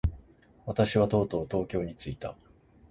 [0.65, 2.35] 私はとうとう東京に着いた。